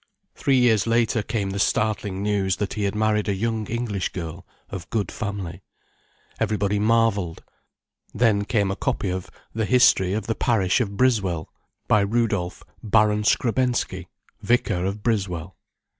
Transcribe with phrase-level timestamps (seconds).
[0.33, 4.47] Three years later came the startling news that he had married a young English girl
[4.69, 5.61] of good family.
[6.39, 7.43] Everybody marvelled.
[8.11, 11.49] Then came a copy of "The History of the Parish of Briswell,
[11.87, 14.07] by Rudolph, Baron Skrebensky,
[14.41, 15.55] Vicar of Briswell."